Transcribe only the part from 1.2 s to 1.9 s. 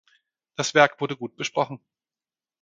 besprochen.